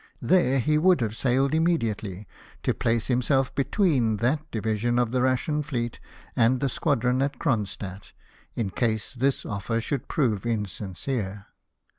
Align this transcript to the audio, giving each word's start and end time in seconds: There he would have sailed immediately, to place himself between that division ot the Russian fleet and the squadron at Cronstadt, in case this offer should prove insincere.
There 0.23 0.57
he 0.57 0.79
would 0.79 0.99
have 1.01 1.15
sailed 1.15 1.53
immediately, 1.53 2.27
to 2.63 2.73
place 2.73 3.05
himself 3.05 3.53
between 3.53 4.17
that 4.17 4.49
division 4.49 4.97
ot 4.97 5.11
the 5.11 5.21
Russian 5.21 5.61
fleet 5.61 5.99
and 6.35 6.59
the 6.59 6.69
squadron 6.69 7.21
at 7.21 7.37
Cronstadt, 7.37 8.11
in 8.55 8.71
case 8.71 9.13
this 9.13 9.45
offer 9.45 9.79
should 9.79 10.07
prove 10.07 10.43
insincere. 10.43 11.45